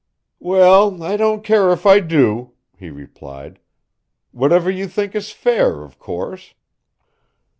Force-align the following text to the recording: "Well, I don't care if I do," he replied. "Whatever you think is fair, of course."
"Well, 0.39 1.03
I 1.03 1.15
don't 1.15 1.43
care 1.43 1.69
if 1.71 1.85
I 1.85 1.99
do," 1.99 2.53
he 2.75 2.89
replied. 2.89 3.59
"Whatever 4.31 4.71
you 4.71 4.87
think 4.87 5.13
is 5.13 5.29
fair, 5.29 5.83
of 5.83 5.99
course." 5.99 6.55